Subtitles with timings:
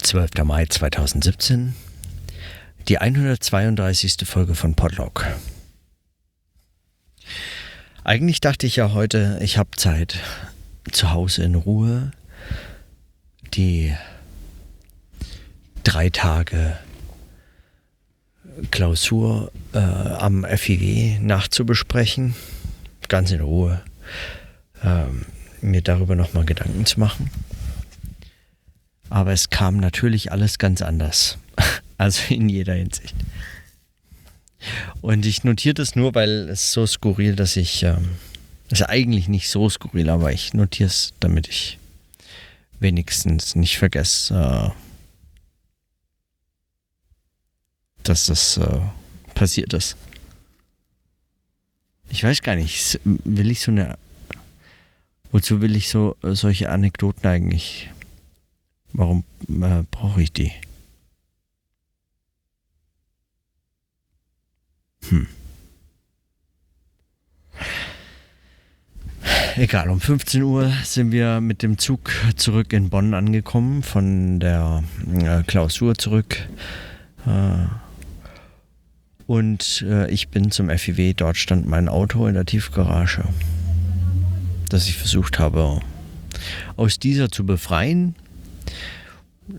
[0.00, 0.44] 12.
[0.44, 1.74] Mai 2017,
[2.88, 4.16] die 132.
[4.24, 5.26] Folge von Podlog.
[8.04, 10.18] Eigentlich dachte ich ja heute, ich habe Zeit,
[10.92, 12.10] zu Hause in Ruhe
[13.54, 13.94] die
[15.82, 16.76] drei Tage
[18.70, 22.34] Klausur äh, am FIW nachzubesprechen,
[23.08, 23.82] ganz in Ruhe,
[24.82, 25.26] ähm,
[25.60, 27.30] mir darüber nochmal Gedanken zu machen.
[29.14, 31.38] Aber es kam natürlich alles ganz anders.
[31.96, 33.14] Also in jeder Hinsicht.
[35.00, 37.84] Und ich notiere das nur, weil es so skurril, dass ich.
[37.84, 38.16] Ähm,
[38.68, 41.78] ist eigentlich nicht so skurril, aber ich notiere es, damit ich
[42.80, 44.70] wenigstens nicht vergesse, äh,
[48.02, 48.80] dass das äh,
[49.36, 49.96] passiert ist.
[52.10, 53.96] Ich weiß gar nicht, will ich so eine.
[55.30, 57.88] Wozu will ich so äh, solche Anekdoten eigentlich
[58.94, 60.52] Warum äh, brauche ich die?
[65.08, 65.26] Hm.
[69.56, 74.84] Egal, um 15 Uhr sind wir mit dem Zug zurück in Bonn angekommen, von der
[75.12, 76.46] äh, Klausur zurück.
[77.26, 77.66] Äh,
[79.26, 81.14] und äh, ich bin zum FIW.
[81.14, 83.24] Dort stand mein Auto in der Tiefgarage,
[84.68, 85.80] das ich versucht habe
[86.76, 88.14] aus dieser zu befreien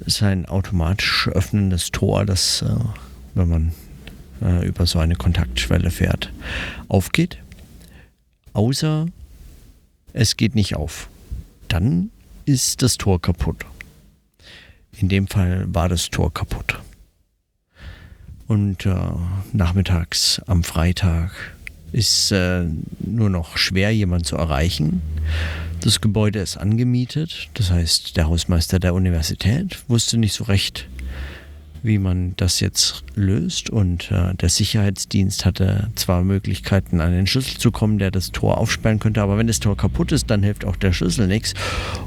[0.06, 2.76] ist ein automatisch öffnendes Tor, das, äh,
[3.34, 3.72] wenn man
[4.42, 6.32] äh, über so eine Kontaktschwelle fährt,
[6.88, 7.38] aufgeht.
[8.54, 9.08] Außer
[10.14, 11.10] es geht nicht auf.
[11.68, 12.10] Dann
[12.46, 13.66] ist das Tor kaputt.
[14.98, 16.80] In dem Fall war das Tor kaputt.
[18.48, 18.96] Und äh,
[19.52, 21.55] nachmittags am Freitag
[21.96, 22.66] ist äh,
[23.00, 25.02] nur noch schwer, jemand zu erreichen.
[25.80, 30.90] Das Gebäude ist angemietet, das heißt, der Hausmeister der Universität wusste nicht so recht,
[31.84, 33.70] wie man das jetzt löst.
[33.70, 38.58] Und äh, der Sicherheitsdienst hatte zwar Möglichkeiten, an den Schlüssel zu kommen, der das Tor
[38.58, 41.54] aufsperren könnte, aber wenn das Tor kaputt ist, dann hilft auch der Schlüssel nichts.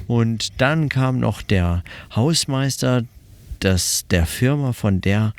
[0.06, 1.82] Und dann kam noch der
[2.14, 3.04] Hausmeister
[3.60, 5.32] das, der Firma, von der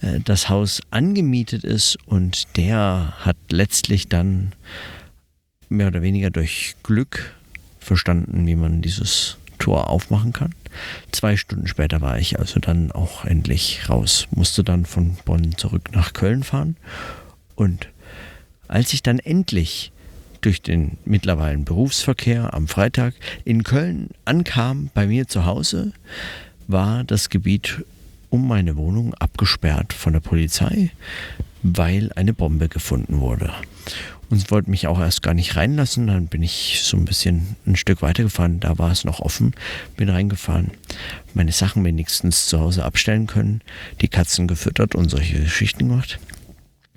[0.00, 4.52] äh, das Haus angemietet ist, und der hat letztlich dann
[5.68, 7.34] mehr oder weniger durch Glück
[7.80, 10.54] verstanden, wie man dieses Tor aufmachen kann.
[11.12, 15.90] Zwei Stunden später war ich also dann auch endlich raus, musste dann von Bonn zurück
[15.92, 16.76] nach Köln fahren.
[17.54, 17.88] Und
[18.68, 19.92] als ich dann endlich
[20.40, 23.14] durch den mittlerweile Berufsverkehr am Freitag
[23.44, 25.92] in Köln ankam, bei mir zu Hause,
[26.68, 27.84] war das Gebiet
[28.36, 30.90] um meine Wohnung abgesperrt von der Polizei,
[31.62, 33.50] weil eine Bombe gefunden wurde
[34.28, 36.06] und wollte mich auch erst gar nicht reinlassen.
[36.06, 38.60] Dann bin ich so ein bisschen ein Stück weitergefahren.
[38.60, 39.54] Da war es noch offen.
[39.96, 40.72] Bin reingefahren,
[41.32, 43.62] meine Sachen wenigstens zu Hause abstellen können,
[44.02, 46.18] die Katzen gefüttert und solche Geschichten gemacht.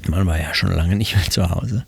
[0.09, 1.85] Man war ja schon lange nicht mehr zu Hause.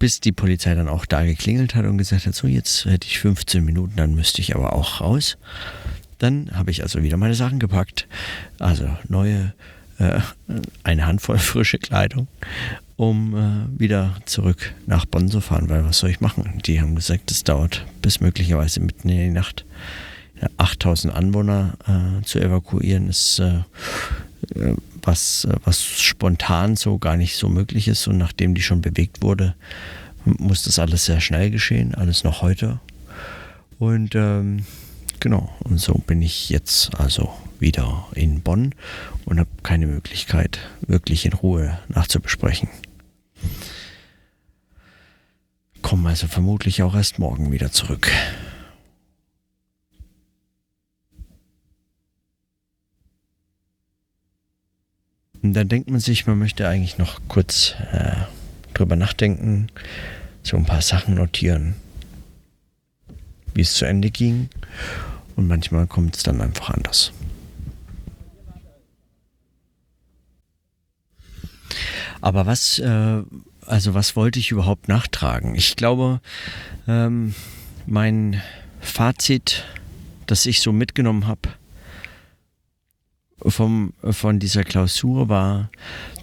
[0.00, 3.20] Bis die Polizei dann auch da geklingelt hat und gesagt hat, so jetzt hätte ich
[3.20, 5.38] 15 Minuten, dann müsste ich aber auch raus.
[6.18, 8.06] Dann habe ich also wieder meine Sachen gepackt.
[8.58, 9.52] Also neue,
[9.98, 10.20] äh,
[10.82, 12.28] eine Handvoll frische Kleidung
[12.96, 16.60] um äh, wieder zurück nach Bonn zu fahren, weil was soll ich machen?
[16.64, 19.64] Die haben gesagt, es dauert bis möglicherweise mitten in die Nacht.
[20.40, 23.60] Ja, 8000 Anwohner äh, zu evakuieren ist äh,
[25.02, 29.54] was, was spontan so gar nicht so möglich ist und nachdem die schon bewegt wurde,
[30.24, 32.80] muss das alles sehr schnell geschehen, alles noch heute.
[33.78, 34.64] Und ähm,
[35.26, 38.72] genau, und so bin ich jetzt also wieder in Bonn
[39.24, 42.68] und habe keine Möglichkeit, wirklich in Ruhe nachzubesprechen.
[45.82, 48.08] Kommen also vermutlich auch erst morgen wieder zurück.
[55.42, 58.14] Und dann denkt man sich, man möchte eigentlich noch kurz äh,
[58.74, 59.72] drüber nachdenken,
[60.44, 61.74] so ein paar Sachen notieren,
[63.54, 64.48] wie es zu Ende ging.
[65.36, 67.12] Und manchmal kommt es dann einfach anders.
[72.20, 73.22] Aber was, äh,
[73.66, 75.54] also was wollte ich überhaupt nachtragen?
[75.54, 76.20] Ich glaube,
[76.88, 77.34] ähm,
[77.86, 78.42] mein
[78.80, 79.64] Fazit,
[80.26, 81.50] das ich so mitgenommen habe
[83.44, 85.70] vom, von dieser Klausur war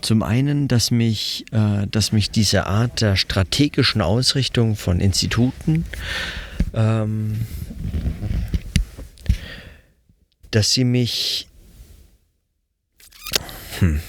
[0.01, 5.86] zum einen, dass mich, äh, dass mich diese Art der strategischen Ausrichtung von Instituten,
[6.74, 7.45] ähm,
[10.53, 11.47] dass sie mich,
[13.79, 14.00] hm,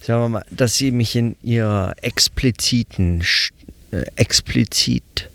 [0.00, 3.24] sagen wir mal, dass sie mich in ihrer expliziten,
[3.90, 5.28] äh, explizit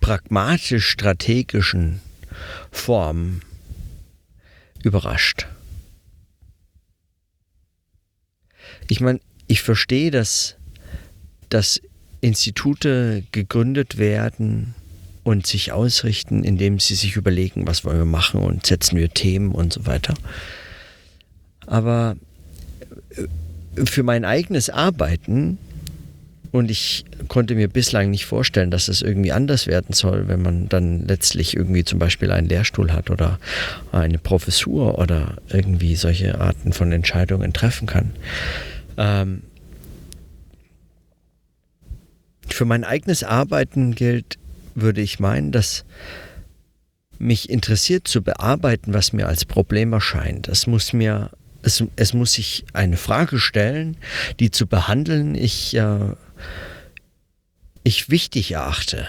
[0.00, 2.00] pragmatisch strategischen
[2.72, 3.40] Form
[4.82, 5.46] überrascht.
[8.88, 10.56] Ich meine, ich verstehe, dass,
[11.52, 11.80] dass
[12.20, 14.74] Institute gegründet werden
[15.24, 19.52] und sich ausrichten, indem sie sich überlegen, was wollen wir machen und setzen wir Themen
[19.52, 20.14] und so weiter.
[21.66, 22.16] Aber
[23.10, 25.58] äh, für mein eigenes Arbeiten
[26.50, 30.68] und ich konnte mir bislang nicht vorstellen, dass es irgendwie anders werden soll, wenn man
[30.68, 33.38] dann letztlich irgendwie zum Beispiel einen Lehrstuhl hat oder
[33.90, 38.10] eine Professur oder irgendwie solche Arten von Entscheidungen treffen kann.
[38.98, 39.42] Ähm
[42.54, 44.38] für mein eigenes Arbeiten gilt,
[44.74, 45.84] würde ich meinen, dass
[47.18, 50.48] mich interessiert zu bearbeiten, was mir als Problem erscheint.
[50.48, 51.30] Es muss mir,
[51.62, 53.96] es, es muss sich eine Frage stellen,
[54.40, 56.14] die zu behandeln ich, äh,
[57.84, 59.06] ich wichtig erachte.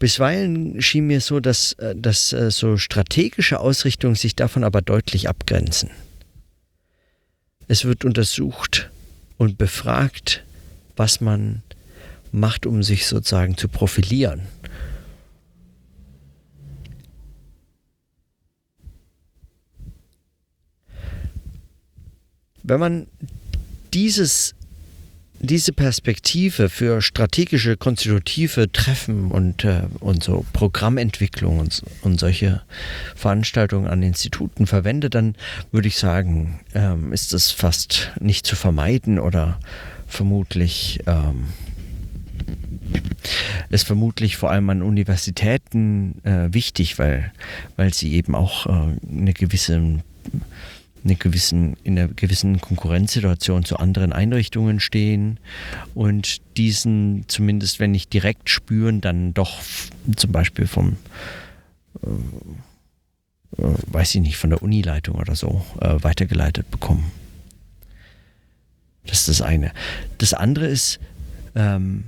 [0.00, 5.28] Bisweilen schien mir so, dass, äh, dass äh, so strategische Ausrichtungen sich davon aber deutlich
[5.28, 5.90] abgrenzen.
[7.68, 8.90] Es wird untersucht
[9.36, 10.42] und befragt,
[11.00, 11.62] was man
[12.30, 14.42] macht, um sich sozusagen zu profilieren.
[22.62, 23.06] Wenn man
[23.94, 24.54] dieses,
[25.38, 32.60] diese Perspektive für strategische, konstitutive Treffen und, äh, und so Programmentwicklung und, und solche
[33.16, 35.34] Veranstaltungen an Instituten verwendet, dann
[35.72, 39.58] würde ich sagen, ähm, ist das fast nicht zu vermeiden oder
[40.10, 41.46] vermutlich ähm,
[43.70, 47.32] ist vermutlich vor allem an Universitäten äh, wichtig, weil,
[47.76, 50.00] weil sie eben auch äh, eine gewisse
[51.04, 55.38] eine gewissen, in einer gewissen Konkurrenzsituation zu anderen Einrichtungen stehen
[55.94, 59.60] und diesen zumindest, wenn nicht direkt spüren, dann doch
[60.16, 60.96] zum Beispiel vom,
[62.02, 67.10] äh, äh, weiß ich nicht, von der Unileitung oder so äh, weitergeleitet bekommen.
[69.06, 69.72] Das ist das eine.
[70.18, 71.00] Das andere ist,
[71.54, 72.04] ähm,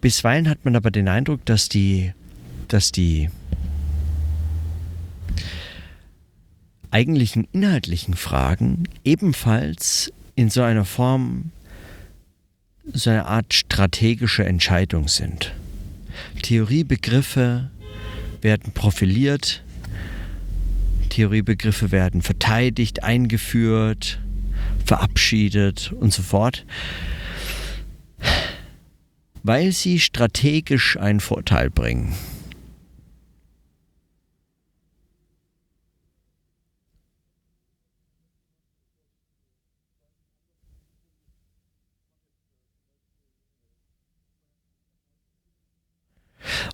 [0.00, 2.14] Bisweilen hat man aber den Eindruck, dass die,
[2.68, 3.28] dass die
[6.90, 11.52] eigentlichen inhaltlichen Fragen ebenfalls in so einer Form
[12.92, 15.52] so eine Art strategische Entscheidung sind.
[16.42, 17.70] Theoriebegriffe
[18.40, 19.62] werden profiliert,
[21.10, 24.20] Theoriebegriffe werden verteidigt, eingeführt,
[24.84, 26.64] verabschiedet und so fort
[29.42, 32.14] weil sie strategisch einen Vorteil bringen.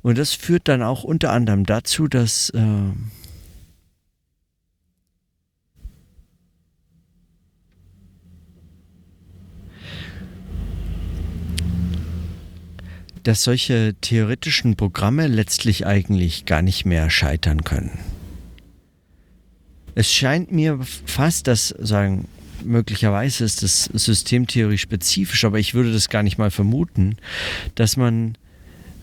[0.03, 2.61] Und das führt dann auch unter anderem dazu, dass äh,
[13.27, 17.99] dass solche theoretischen Programme letztlich eigentlich gar nicht mehr scheitern können.
[19.97, 22.29] Es scheint mir fast, dass sagen,
[22.65, 27.17] möglicherweise ist das Systemtheorie spezifisch, aber ich würde das gar nicht mal vermuten,
[27.75, 28.39] dass man,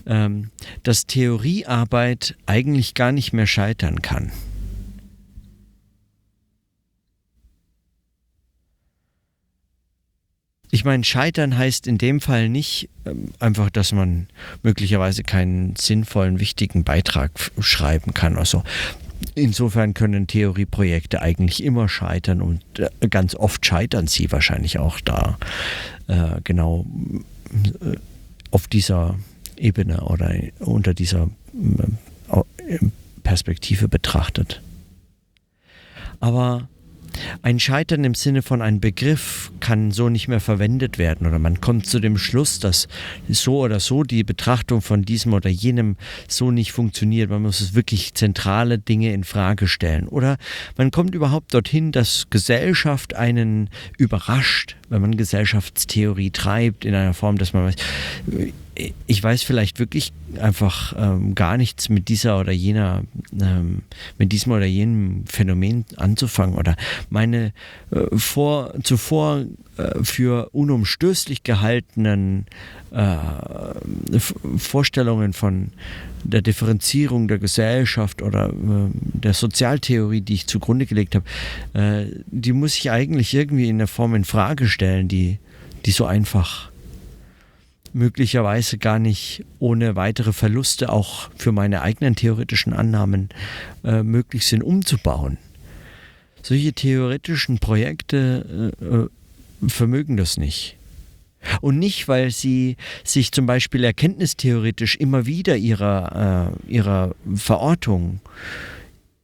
[0.06, 0.50] ähm,
[0.82, 4.32] dass Theoriearbeit eigentlich gar nicht mehr scheitern kann.
[10.74, 14.26] Ich meine, scheitern heißt in dem Fall nicht ähm, einfach, dass man
[14.64, 17.30] möglicherweise keinen sinnvollen, wichtigen Beitrag
[17.60, 18.36] schreiben kann.
[18.36, 18.64] Also
[19.36, 25.38] insofern können Theorieprojekte eigentlich immer scheitern und äh, ganz oft scheitern sie wahrscheinlich auch da
[26.08, 26.86] äh, genau
[27.80, 27.96] äh,
[28.50, 29.16] auf dieser
[29.58, 31.30] Ebene oder unter dieser
[32.58, 32.78] äh,
[33.22, 34.60] Perspektive betrachtet.
[36.20, 36.68] Aber
[37.42, 41.60] ein Scheitern im Sinne von einem Begriff kann so nicht mehr verwendet werden oder man
[41.60, 42.88] kommt zu dem Schluss, dass
[43.28, 45.96] so oder so die Betrachtung von diesem oder jenem
[46.28, 47.30] so nicht funktioniert.
[47.30, 50.38] Man muss es wirklich zentrale Dinge in Frage stellen oder
[50.76, 57.38] man kommt überhaupt dorthin, dass Gesellschaft einen überrascht, wenn man Gesellschaftstheorie treibt in einer Form,
[57.38, 57.76] dass man weiß,
[59.06, 63.04] ich weiß vielleicht wirklich einfach ähm, gar nichts mit dieser oder jener,
[63.40, 63.82] ähm,
[64.18, 66.76] mit diesem oder jenem Phänomen anzufangen oder
[67.08, 67.52] meine
[67.90, 69.44] äh, vor, zuvor
[69.76, 72.46] äh, für unumstößlich gehaltenen
[72.90, 73.16] äh,
[74.56, 75.70] Vorstellungen von
[76.24, 81.24] der Differenzierung der Gesellschaft oder äh, der Sozialtheorie, die ich zugrunde gelegt habe,
[81.74, 85.38] äh, die muss ich eigentlich irgendwie in der Form in Frage stellen, die,
[85.86, 86.70] die so einfach
[87.94, 93.28] möglicherweise gar nicht ohne weitere Verluste auch für meine eigenen theoretischen Annahmen
[93.84, 95.38] äh, möglich sind umzubauen.
[96.42, 99.08] Solche theoretischen Projekte äh, äh
[99.66, 100.76] vermögen das nicht.
[101.62, 108.20] Und nicht, weil sie sich zum Beispiel erkenntnistheoretisch immer wieder ihrer, äh, ihrer Verortung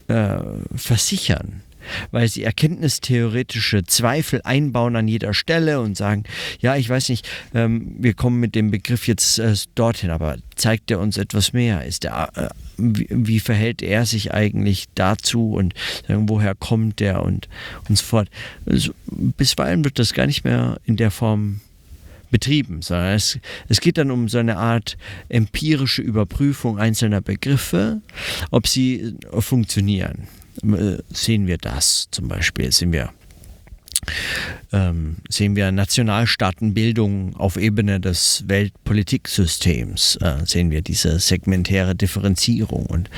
[0.09, 0.39] äh,
[0.75, 1.63] versichern
[2.11, 6.25] weil sie erkenntnistheoretische Zweifel einbauen an jeder Stelle und sagen,
[6.61, 10.91] ja, ich weiß nicht, ähm, wir kommen mit dem Begriff jetzt äh, dorthin, aber zeigt
[10.91, 11.85] er uns etwas mehr?
[11.85, 15.75] Ist der, äh, wie, wie, verhält er sich eigentlich dazu und
[16.07, 17.49] sagen, woher kommt er und,
[17.89, 18.29] und so fort.
[18.67, 21.61] Also, bisweilen wird das gar nicht mehr in der Form
[22.31, 24.97] betrieben, sondern es, es geht dann um so eine Art
[25.29, 28.01] empirische Überprüfung einzelner Begriffe,
[28.51, 30.29] ob sie funktionieren.
[30.63, 33.13] Äh, sehen wir das zum Beispiel, sind wir
[34.73, 43.11] ähm, sehen wir Nationalstaatenbildung auf Ebene des Weltpolitiksystems, äh, sehen wir diese segmentäre Differenzierung und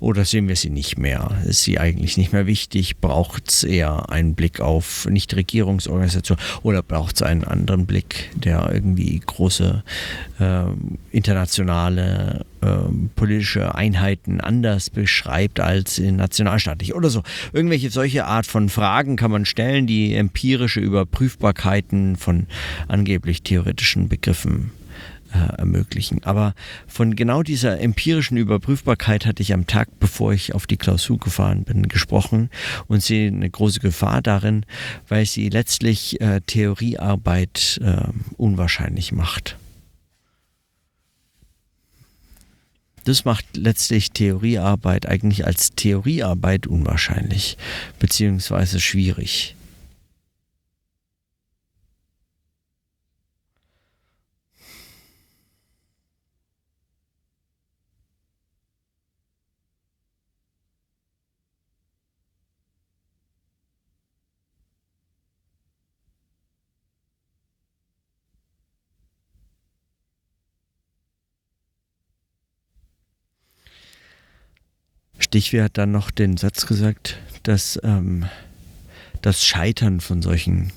[0.00, 1.30] oder sehen wir sie nicht mehr?
[1.46, 2.98] Ist sie eigentlich nicht mehr wichtig?
[2.98, 9.20] Braucht es eher einen Blick auf Nichtregierungsorganisationen oder braucht es einen anderen Blick, der irgendwie
[9.24, 9.82] große
[10.40, 10.64] äh,
[11.12, 12.66] internationale äh,
[13.14, 17.22] politische Einheiten anders beschreibt als in nationalstaatlich oder so?
[17.52, 22.46] Irgendwelche solche Art von Fragen kann man stellen, die empirische Überprüfbarkeiten von
[22.88, 24.70] angeblich theoretischen Begriffen
[25.30, 26.24] äh, ermöglichen.
[26.24, 26.54] Aber
[26.86, 31.64] von genau dieser empirischen Überprüfbarkeit hatte ich am Tag, bevor ich auf die Klausur gefahren
[31.64, 32.48] bin, gesprochen
[32.86, 34.64] und sehe eine große Gefahr darin,
[35.06, 39.58] weil sie letztlich äh, Theoriearbeit äh, unwahrscheinlich macht.
[43.04, 47.58] Das macht letztlich Theoriearbeit eigentlich als Theoriearbeit unwahrscheinlich
[48.00, 49.55] beziehungsweise schwierig.
[75.36, 78.24] Stichwert hat dann noch den Satz gesagt, dass ähm,
[79.20, 80.72] das Scheitern von solchen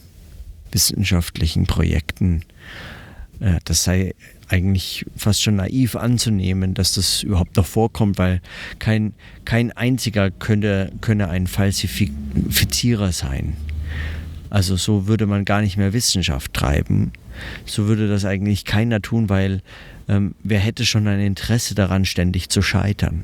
[0.74, 2.42] wissenschaftlichen Projekten,
[3.40, 4.16] äh, das sei
[4.50, 8.42] eigentlich fast schon naiv anzunehmen, dass das überhaupt noch vorkommt, weil
[8.80, 9.14] kein,
[9.46, 13.56] kein einziger könne, könne ein Falsifizierer sein.
[14.50, 17.14] Also so würde man gar nicht mehr Wissenschaft treiben.
[17.66, 19.62] So würde das eigentlich keiner tun, weil
[20.10, 23.24] ähm, wer hätte schon ein Interesse daran, ständig zu scheitern.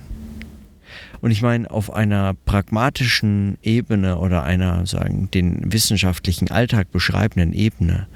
[1.21, 8.07] Und ich meine, auf einer pragmatischen Ebene oder einer, sagen, den wissenschaftlichen Alltag beschreibenden Ebene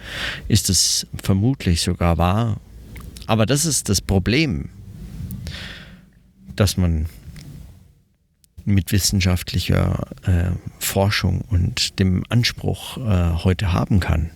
[0.47, 2.57] ist es vermutlich sogar wahr.
[3.27, 4.69] Aber das ist das Problem,
[6.55, 7.07] dass man
[8.65, 14.29] mit wissenschaftlicher äh, Forschung und dem Anspruch äh, heute haben kann.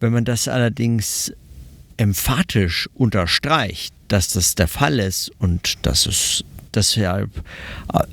[0.00, 1.32] Wenn man das allerdings
[1.96, 6.44] emphatisch unterstreicht, dass das der Fall ist und dass es
[6.74, 7.30] deshalb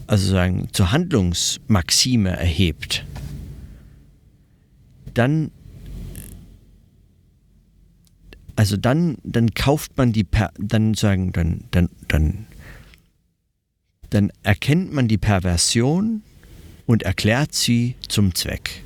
[0.08, 3.06] also sagen, zur Handlungsmaxime erhebt,
[5.14, 5.52] dann
[8.56, 12.46] also dann, dann kauft man die, dann sagen, dann, dann, dann,
[14.10, 16.24] dann erkennt man die Perversion
[16.86, 18.84] und erklärt sie zum Zweck.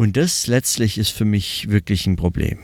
[0.00, 2.58] Und das letztlich ist für mich wirklich ein Problem.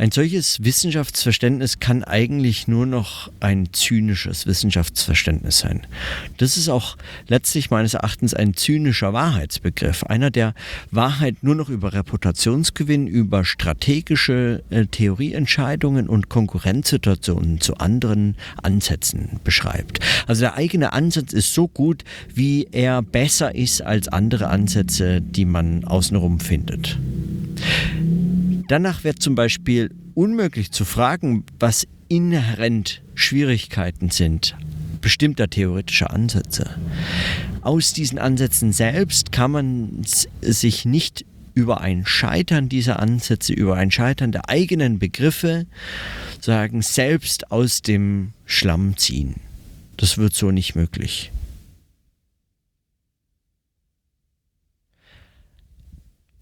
[0.00, 5.88] Ein solches Wissenschaftsverständnis kann eigentlich nur noch ein zynisches Wissenschaftsverständnis sein.
[6.36, 10.04] Das ist auch letztlich meines Erachtens ein zynischer Wahrheitsbegriff.
[10.04, 10.54] Einer, der
[10.92, 19.98] Wahrheit nur noch über Reputationsgewinn, über strategische äh, Theorieentscheidungen und Konkurrenzsituationen zu anderen Ansätzen beschreibt.
[20.28, 25.44] Also der eigene Ansatz ist so gut, wie er besser ist als andere Ansätze, die
[25.44, 26.96] man außenrum findet.
[28.68, 34.56] Danach wird zum Beispiel unmöglich zu fragen, was inhärent Schwierigkeiten sind
[35.00, 36.76] bestimmter theoretischer Ansätze.
[37.62, 43.90] Aus diesen Ansätzen selbst kann man sich nicht über ein Scheitern dieser Ansätze, über ein
[43.90, 45.66] Scheitern der eigenen Begriffe
[46.40, 49.36] sagen, selbst aus dem Schlamm ziehen.
[49.96, 51.32] Das wird so nicht möglich.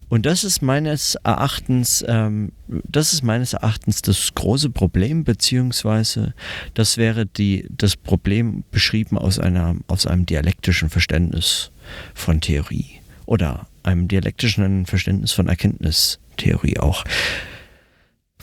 [0.09, 6.33] Und das ist meines Erachtens, ähm, das ist meines Erachtens das große Problem, beziehungsweise
[6.73, 11.71] das wäre die, das Problem beschrieben aus einer, aus einem dialektischen Verständnis
[12.13, 17.03] von Theorie oder einem dialektischen Verständnis von Erkenntnistheorie auch.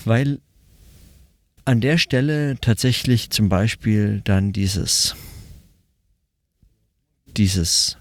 [0.05, 0.41] Weil
[1.65, 5.17] an der Stelle tatsächlich zum Beispiel dann dieses,
[7.27, 7.97] dieses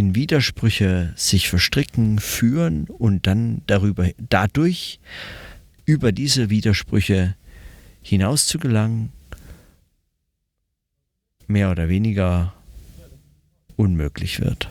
[0.00, 4.98] in Widersprüche sich verstricken, führen und dann darüber, dadurch
[5.84, 7.36] über diese Widersprüche
[8.00, 9.12] hinaus zu gelangen,
[11.48, 12.54] mehr oder weniger
[13.76, 14.70] unmöglich wird.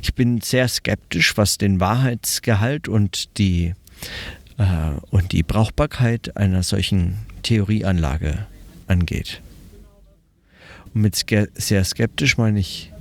[0.00, 3.74] Ich bin sehr skeptisch, was den Wahrheitsgehalt und die
[5.10, 8.46] und die Brauchbarkeit einer solchen Theorieanlage
[8.86, 9.40] angeht.
[10.94, 12.92] Und mit sehr skeptisch meine ich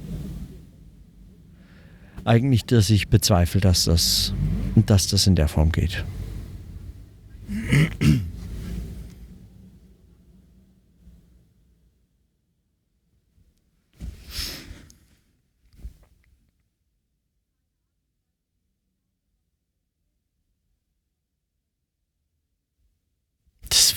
[2.23, 4.33] eigentlich, dass ich bezweifle, dass das,
[4.75, 6.03] dass das in der Form geht.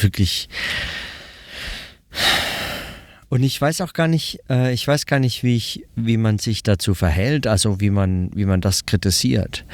[0.04, 0.48] Wirklich.
[3.28, 6.38] Und ich weiß auch gar nicht, äh, ich weiß gar nicht, wie ich, wie man
[6.38, 9.64] sich dazu verhält, also wie man, wie man das kritisiert.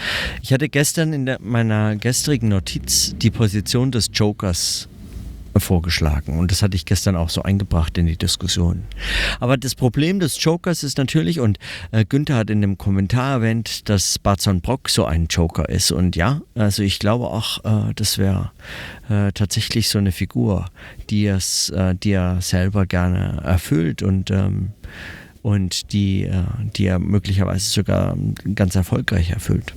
[0.40, 4.88] Ich hatte gestern in der, meiner gestrigen Notiz die Position des Jokers
[5.60, 6.38] vorgeschlagen.
[6.38, 8.84] Und das hatte ich gestern auch so eingebracht in die Diskussion.
[9.38, 11.58] Aber das Problem des Jokers ist natürlich, und
[11.92, 15.92] äh, Günther hat in dem Kommentar erwähnt, dass Barzon Brock so ein Joker ist.
[15.92, 18.50] Und ja, also ich glaube auch, äh, das wäre
[19.08, 20.66] äh, tatsächlich so eine Figur,
[21.10, 24.70] die, es, äh, die er selber gerne erfüllt und ähm,
[25.42, 26.44] und die, äh,
[26.76, 28.16] die er möglicherweise sogar
[28.54, 29.74] ganz erfolgreich erfüllt.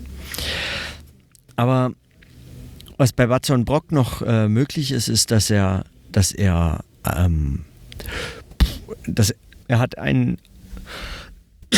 [1.55, 1.93] Aber
[3.03, 7.65] was bei Watson Brock noch äh, möglich ist, ist, dass er, dass er, ähm,
[9.05, 9.35] dass
[9.67, 10.37] er hat einen,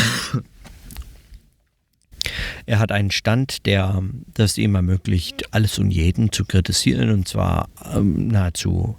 [2.66, 7.70] er hat einen Stand, der das ihm ermöglicht, alles und jeden zu kritisieren und zwar
[7.92, 8.96] ähm, nahezu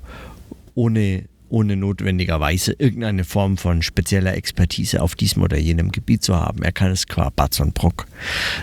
[0.75, 6.61] ohne ohne notwendigerweise irgendeine Form von spezieller Expertise auf diesem oder jenem Gebiet zu haben.
[6.61, 8.05] Er kann es qua Batzon Brock.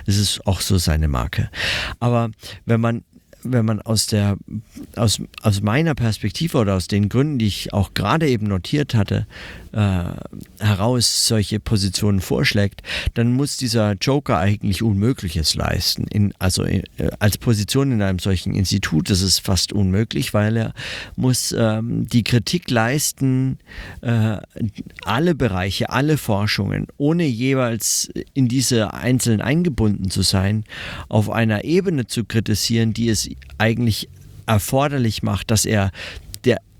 [0.04, 1.48] Das ist auch so seine Marke.
[1.98, 2.30] Aber
[2.66, 3.02] wenn man
[3.44, 4.36] wenn man aus der
[4.96, 9.26] aus, aus meiner Perspektive oder aus den Gründen, die ich auch gerade eben notiert hatte,
[9.74, 10.04] äh,
[10.60, 12.82] heraus solche Positionen vorschlägt,
[13.14, 16.06] dann muss dieser Joker eigentlich Unmögliches leisten.
[16.08, 16.82] In, also äh,
[17.18, 20.74] als Position in einem solchen Institut ist es fast unmöglich, weil er
[21.16, 23.58] muss ähm, die Kritik leisten,
[24.00, 24.36] äh,
[25.04, 30.64] alle Bereiche, alle Forschungen, ohne jeweils in diese einzeln eingebunden zu sein,
[31.08, 34.08] auf einer Ebene zu kritisieren, die es eigentlich
[34.46, 35.90] erforderlich macht, dass er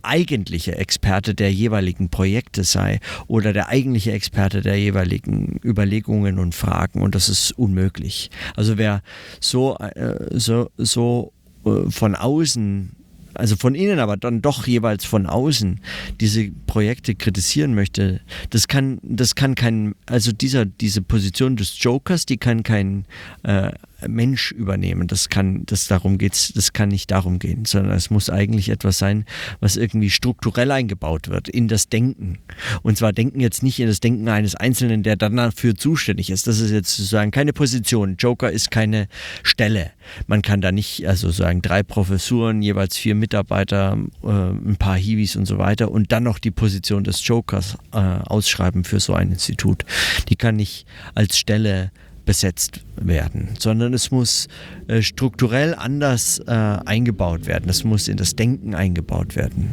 [0.07, 7.03] eigentliche Experte der jeweiligen Projekte sei oder der eigentliche Experte der jeweiligen Überlegungen und Fragen
[7.03, 8.31] und das ist unmöglich.
[8.57, 9.03] Also wer
[9.41, 11.33] so, äh, so, so
[11.65, 12.97] äh, von außen
[13.35, 15.81] also von innen, aber dann doch jeweils von außen
[16.21, 22.27] diese Projekte kritisieren möchte, das kann, das kann kein, also dieser, diese Position des Jokers,
[22.27, 23.07] die kann kein
[23.43, 23.73] äh,
[24.09, 25.09] Mensch übernehmen.
[25.09, 28.99] Das kann, das darum geht's, das kann nicht darum gehen, sondern es muss eigentlich etwas
[28.99, 29.25] sein,
[29.61, 32.39] was irgendwie strukturell eingebaut wird in das Denken.
[32.83, 36.47] Und zwar Denken jetzt nicht in das Denken eines Einzelnen, der dann dafür zuständig ist.
[36.47, 38.17] Das ist jetzt sozusagen keine Position.
[38.19, 39.09] Joker ist keine
[39.43, 39.91] Stelle.
[40.27, 45.37] Man kann da nicht, also sozusagen drei Professuren, jeweils vier Mitarbeiter, äh, ein paar Hiwis
[45.37, 49.31] und so weiter und dann noch die Position des Jokers äh, ausschreiben für so ein
[49.31, 49.85] Institut.
[50.29, 51.91] Die kann nicht als Stelle
[52.25, 54.49] besetzt werden, sondern es muss
[54.89, 57.69] äh, strukturell anders äh, eingebaut werden.
[57.69, 59.73] Es muss in das Denken eingebaut werden.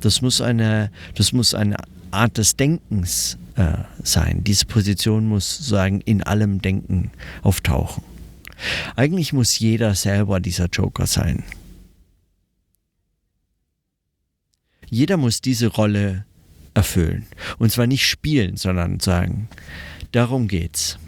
[0.00, 1.76] Das muss eine, das muss eine
[2.10, 4.42] Art des Denkens äh, sein.
[4.44, 7.10] Diese Position muss sozusagen in allem Denken
[7.42, 8.02] auftauchen.
[8.96, 11.44] Eigentlich muss jeder selber dieser Joker sein.
[14.88, 16.24] Jeder muss diese Rolle
[16.74, 17.26] erfüllen.
[17.58, 19.48] Und zwar nicht spielen, sondern sagen,
[20.12, 20.98] darum geht's.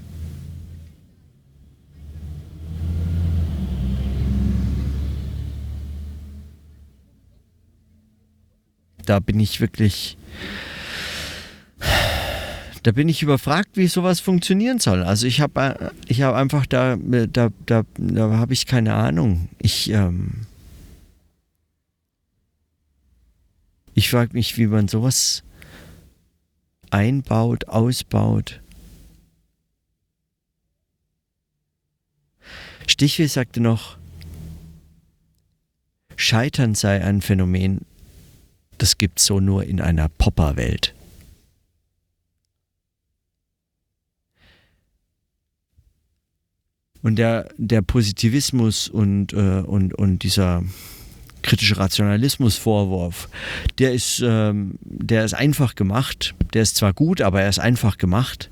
[9.07, 10.17] Da bin ich wirklich
[12.83, 15.05] da bin ich überfragt, wie sowas funktionieren soll.
[15.05, 19.49] Also ich habe ich hab einfach da, da, da, da habe ich keine Ahnung.
[19.61, 20.47] Ich, ähm,
[23.95, 25.45] ich frage mich, wie man sowas
[26.91, 28.61] einbaut, ausbaut.
[32.88, 33.97] Stichweh sagte noch,
[36.17, 37.83] Scheitern sei ein Phänomen,
[38.83, 40.92] das gibt es so nur in einer Popperwelt.
[47.01, 50.64] Und der, der Positivismus und, äh, und, und dieser
[51.42, 53.29] kritische Rationalismus-Vorwurf,
[53.79, 56.35] der ist, ähm, der ist einfach gemacht.
[56.53, 58.51] Der ist zwar gut, aber er ist einfach gemacht.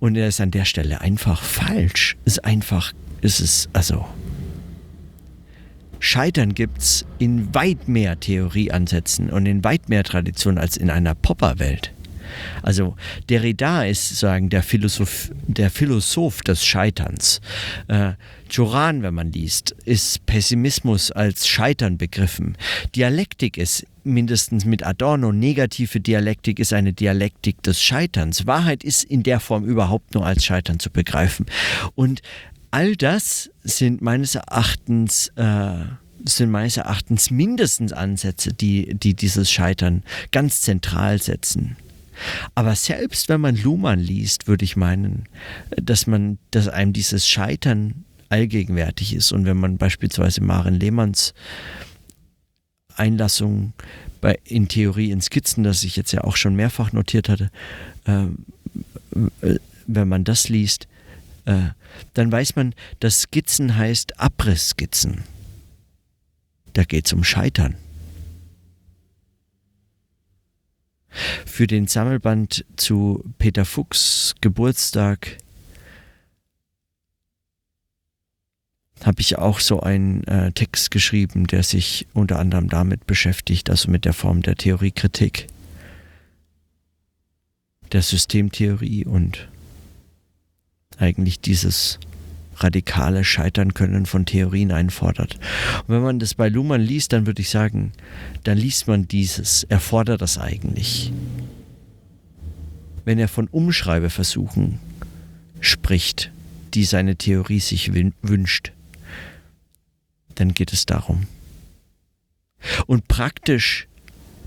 [0.00, 2.16] Und er ist an der Stelle einfach falsch.
[2.24, 4.06] Ist einfach, ist es, also.
[6.04, 11.14] Scheitern gibt es in weit mehr Theorieansätzen und in weit mehr Traditionen als in einer
[11.14, 11.92] Popperwelt.
[12.62, 12.96] Also
[13.28, 17.40] Derrida ist sozusagen der Philosoph, der Philosoph des Scheiterns.
[17.86, 18.12] Äh,
[18.50, 22.56] Joran, wenn man liest, ist Pessimismus als Scheitern begriffen.
[22.96, 28.46] Dialektik ist mindestens mit Adorno, negative Dialektik ist eine Dialektik des Scheiterns.
[28.46, 31.46] Wahrheit ist in der Form überhaupt nur als Scheitern zu begreifen.
[31.94, 32.22] Und
[32.72, 35.84] all das sind meines Erachtens äh,
[36.24, 41.76] sind meines Erachtens mindestens Ansätze, die, die dieses Scheitern ganz zentral setzen.
[42.54, 45.24] Aber selbst wenn man Luhmann liest, würde ich meinen,
[45.70, 49.32] dass man, dass einem dieses Scheitern allgegenwärtig ist.
[49.32, 51.34] Und wenn man beispielsweise Maren Lehmanns
[52.94, 53.72] Einlassung
[54.20, 57.50] bei, in Theorie in Skizzen, das ich jetzt ja auch schon mehrfach notiert hatte,
[58.04, 58.26] äh,
[59.86, 60.86] wenn man das liest,
[61.44, 61.70] äh,
[62.14, 65.24] dann weiß man, dass Skizzen heißt Abrissskizzen.
[66.72, 67.76] Da geht es um Scheitern.
[71.44, 75.36] Für den Sammelband zu Peter Fuchs Geburtstag
[79.04, 83.90] habe ich auch so einen äh, Text geschrieben, der sich unter anderem damit beschäftigt, also
[83.90, 85.48] mit der Form der Theoriekritik,
[87.90, 89.48] der Systemtheorie und
[91.00, 91.98] eigentlich dieses
[92.56, 95.34] radikale Scheitern können von Theorien einfordert.
[95.86, 97.92] Und wenn man das bei Luhmann liest, dann würde ich sagen,
[98.44, 101.12] dann liest man dieses, er fordert das eigentlich.
[103.04, 104.78] Wenn er von Umschreibeversuchen
[105.60, 106.30] spricht,
[106.74, 108.72] die seine Theorie sich wünscht,
[110.34, 111.26] dann geht es darum.
[112.86, 113.88] Und praktisch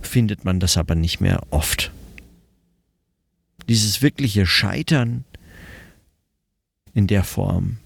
[0.01, 1.91] findet man das aber nicht mehr oft.
[3.67, 5.25] Dieses wirkliche Scheitern
[6.95, 7.77] in der Form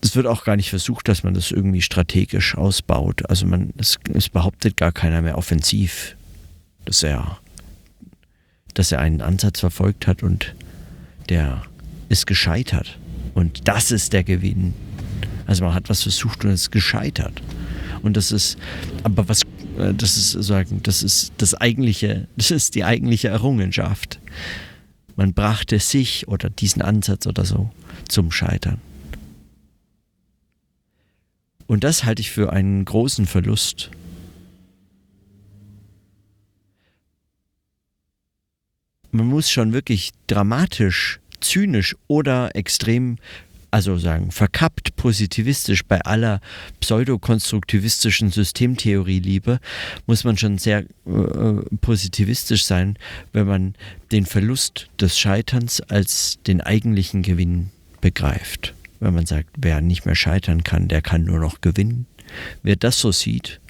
[0.00, 3.28] es wird auch gar nicht versucht, dass man das irgendwie strategisch ausbaut.
[3.28, 6.16] Also man, es, es behauptet gar keiner mehr offensiv,
[6.84, 7.38] dass er,
[8.74, 10.54] dass er einen Ansatz verfolgt hat und
[11.28, 11.62] der
[12.08, 12.98] ist gescheitert.
[13.34, 14.74] Und das ist der Gewinn.
[15.46, 17.42] Also man hat was versucht und es ist gescheitert.
[18.02, 18.56] Und das ist,
[19.02, 19.42] aber was,
[19.78, 24.20] äh, das ist sagen, das ist das eigentliche, das ist die eigentliche Errungenschaft.
[25.18, 27.72] Man brachte sich oder diesen Ansatz oder so
[28.08, 28.80] zum Scheitern.
[31.66, 33.90] Und das halte ich für einen großen Verlust.
[39.10, 43.16] Man muss schon wirklich dramatisch, zynisch oder extrem,
[43.70, 46.40] also sagen, verkappt positivistisch bei aller
[46.80, 49.60] pseudokonstruktivistischen Systemtheorie-Liebe,
[50.06, 52.98] muss man schon sehr äh, positivistisch sein,
[53.32, 53.74] wenn man
[54.12, 60.14] den Verlust des Scheiterns als den eigentlichen Gewinn begreift wenn man sagt, wer nicht mehr
[60.14, 62.06] scheitern kann, der kann nur noch gewinnen.
[62.62, 63.60] Wer das so sieht,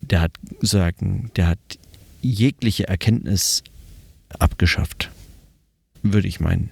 [0.00, 1.58] der hat sagen, der hat
[2.20, 3.62] jegliche Erkenntnis
[4.38, 5.10] abgeschafft,
[6.02, 6.70] würde ich meinen.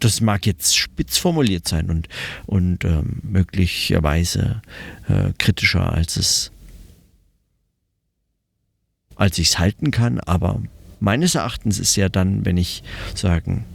[0.00, 2.08] Das mag jetzt spitz formuliert sein und,
[2.46, 4.62] und ähm, möglicherweise
[5.08, 6.52] äh, kritischer, als es
[9.16, 10.62] als ich es halten kann, aber
[10.98, 12.82] meines Erachtens ist ja dann, wenn ich
[13.14, 13.66] sagen,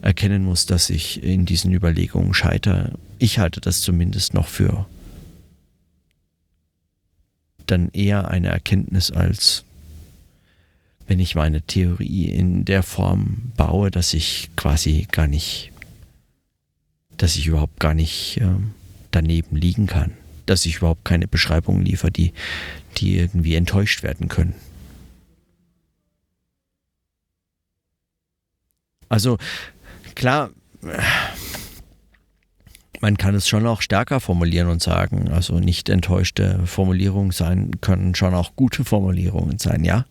[0.00, 2.92] erkennen muss, dass ich in diesen Überlegungen scheitere.
[3.18, 4.86] Ich halte das zumindest noch für
[7.66, 9.64] dann eher eine Erkenntnis als
[11.06, 15.72] wenn ich meine Theorie in der Form baue, dass ich quasi gar nicht,
[17.16, 18.48] dass ich überhaupt gar nicht äh,
[19.10, 20.12] daneben liegen kann,
[20.46, 22.32] dass ich überhaupt keine Beschreibungen liefere, die,
[22.98, 24.54] die irgendwie enttäuscht werden können.
[29.08, 29.38] Also
[30.14, 30.50] Klar,
[33.00, 38.14] man kann es schon auch stärker formulieren und sagen, also nicht enttäuschte Formulierungen sein, können
[38.14, 40.06] schon auch gute Formulierungen sein, ja.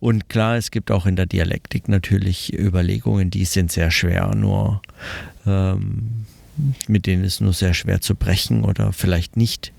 [0.00, 4.80] Und klar, es gibt auch in der Dialektik natürlich Überlegungen, die sind sehr schwer, nur
[5.46, 6.24] ähm,
[6.86, 9.72] mit denen ist nur sehr schwer zu brechen oder vielleicht nicht.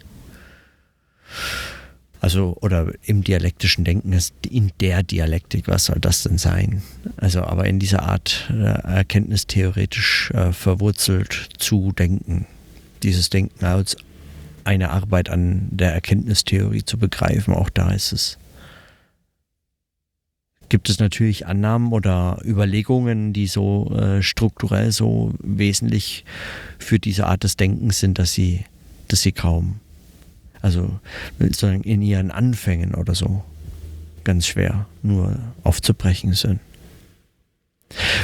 [2.22, 6.82] Also, oder im dialektischen Denken ist in der Dialektik, was soll das denn sein?
[7.16, 12.46] Also, aber in dieser Art äh, erkenntnistheoretisch äh, verwurzelt zu denken,
[13.04, 13.96] dieses Denken als
[14.66, 18.38] eine Arbeit an der Erkenntnistheorie zu begreifen, auch da ist es.
[20.70, 26.26] Gibt es natürlich Annahmen oder Überlegungen, die so äh, strukturell so wesentlich
[26.78, 28.66] für diese Art des Denkens sind, dass sie,
[29.08, 29.80] dass sie kaum
[30.62, 31.00] also
[31.40, 33.44] sozusagen in ihren Anfängen oder so
[34.24, 36.60] ganz schwer nur aufzubrechen sind.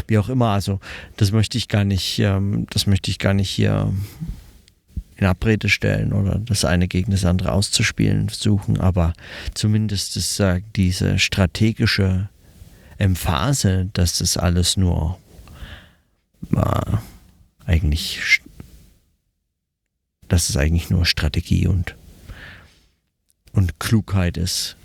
[0.07, 0.79] Wie auch immer, also
[1.17, 3.91] das möchte ich gar nicht, ähm, das möchte ich gar nicht hier
[5.17, 9.13] in Abrede stellen oder das eine gegen das andere auszuspielen suchen, aber
[9.53, 12.29] zumindest ist äh, diese strategische
[12.97, 15.17] Emphase, dass das alles nur
[16.55, 16.97] äh,
[17.65, 18.41] eigentlich,
[20.27, 21.95] dass es eigentlich nur Strategie und
[23.55, 24.75] und Klugheit ist,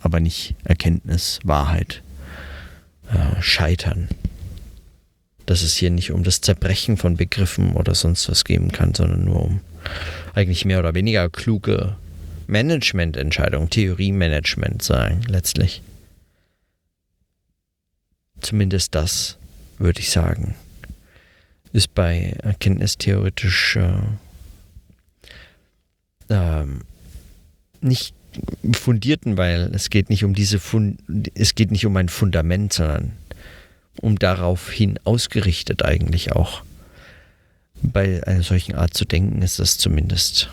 [0.00, 2.02] aber nicht Erkenntnis, Wahrheit,
[3.10, 4.08] äh, Scheitern.
[5.46, 9.24] Dass es hier nicht um das Zerbrechen von Begriffen oder sonst was geben kann, sondern
[9.24, 9.60] nur um
[10.34, 11.96] eigentlich mehr oder weniger kluge
[12.46, 15.82] Managemententscheidungen, Theoriemanagement sein, letztlich.
[18.42, 19.38] Zumindest das,
[19.78, 20.54] würde ich sagen,
[21.72, 23.92] ist bei erkenntnistheoretisch äh,
[26.28, 26.82] ähm,
[27.80, 28.14] nicht
[28.72, 31.00] fundierten, weil es geht nicht um diese Fund
[31.34, 33.12] es geht nicht um ein Fundament, sondern
[34.00, 36.62] um daraufhin ausgerichtet eigentlich auch.
[37.82, 40.50] Bei einer solchen Art zu denken ist das zumindest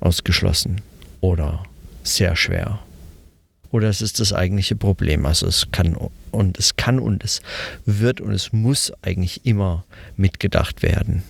[0.00, 0.80] ausgeschlossen
[1.20, 1.64] oder
[2.02, 2.80] sehr schwer.
[3.72, 5.24] Oder es ist das eigentliche Problem.
[5.26, 5.96] Also es kann
[6.30, 7.40] und es kann und es
[7.86, 9.84] wird und es muss eigentlich immer
[10.16, 11.22] mitgedacht werden.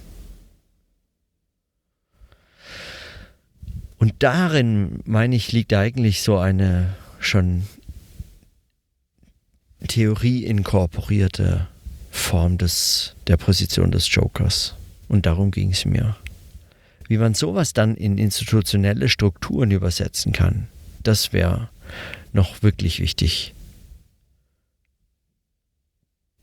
[3.96, 7.62] Und darin, meine ich, liegt eigentlich so eine schon
[9.86, 11.68] Theorie inkorporierte
[12.10, 14.74] Form des, der Position des Jokers.
[15.06, 16.16] Und darum ging es mir.
[17.06, 20.66] Wie man sowas dann in institutionelle Strukturen übersetzen kann,
[21.04, 21.68] das wäre
[22.32, 23.54] noch wirklich wichtig.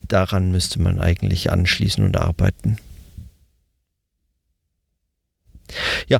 [0.07, 2.77] Daran müsste man eigentlich anschließen und arbeiten.
[6.07, 6.19] Ja,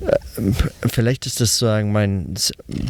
[0.00, 0.52] äh,
[0.88, 2.34] vielleicht ist das sozusagen mein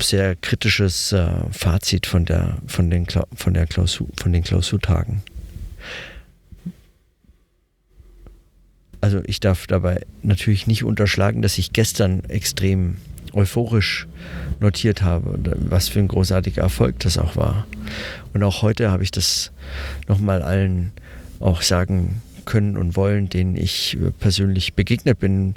[0.00, 5.22] sehr kritisches äh, Fazit von der von den von der Klausur, von den Klausurtagen.
[9.00, 12.96] Also ich darf dabei natürlich nicht unterschlagen, dass ich gestern extrem
[13.34, 14.06] euphorisch
[14.60, 15.38] notiert habe,
[15.68, 17.66] was für ein großartiger Erfolg das auch war.
[18.32, 19.52] Und auch heute habe ich das
[20.08, 20.92] nochmal allen
[21.40, 25.54] auch sagen können und wollen, denen ich persönlich begegnet bin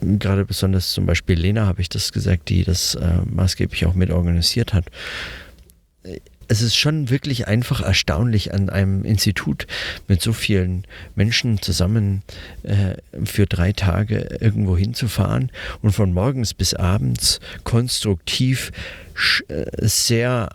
[0.00, 4.10] gerade besonders zum Beispiel Lena habe ich das gesagt, die das äh, maßgeblich auch mit
[4.10, 4.86] organisiert hat.
[6.50, 9.68] Es ist schon wirklich einfach erstaunlich, an einem Institut
[10.08, 10.84] mit so vielen
[11.14, 12.22] Menschen zusammen
[12.64, 18.72] äh, für drei Tage irgendwo hinzufahren und von morgens bis abends konstruktiv
[19.78, 20.48] sehr,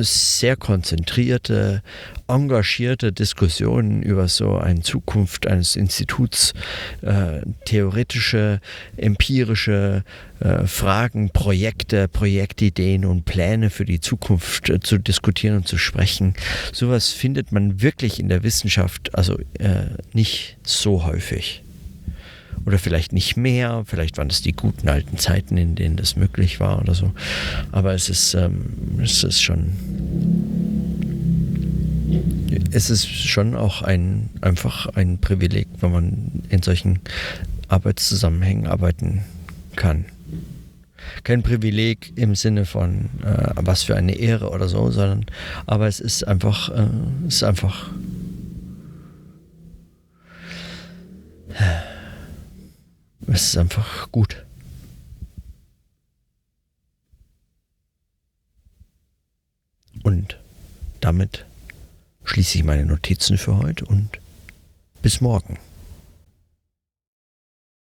[0.00, 1.82] sehr konzentrierte,
[2.28, 6.54] engagierte Diskussionen über so eine Zukunft eines Instituts,
[7.02, 8.60] äh, theoretische,
[8.96, 10.04] empirische
[10.40, 16.34] äh, Fragen, Projekte, Projektideen und Pläne für die Zukunft äh, zu diskutieren und zu sprechen.
[16.72, 21.62] Sowas findet man wirklich in der Wissenschaft also äh, nicht so häufig
[22.64, 23.84] oder vielleicht nicht mehr.
[23.86, 27.12] Vielleicht waren es die guten alten Zeiten, in denen das möglich war oder so.
[27.70, 29.72] Aber es ist, ähm, es ist schon,
[32.70, 37.00] es ist schon auch ein, einfach ein Privileg, wenn man in solchen
[37.68, 39.22] Arbeitszusammenhängen arbeiten
[39.76, 40.04] kann.
[41.24, 45.26] Kein Privileg im Sinne von äh, was für eine Ehre oder so, sondern
[45.66, 46.86] aber es ist einfach, äh,
[47.26, 47.90] es ist einfach
[53.26, 54.44] Es ist einfach gut.
[60.02, 60.38] Und
[61.00, 61.46] damit
[62.24, 64.18] schließe ich meine Notizen für heute und
[65.02, 65.58] bis morgen.